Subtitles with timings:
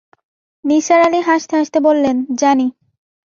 [0.65, 2.67] নিসার আলি হাসতে-হাসতে বললেন, জানি।